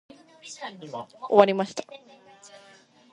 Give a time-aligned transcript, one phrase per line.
[1.29, 1.83] 終わりました。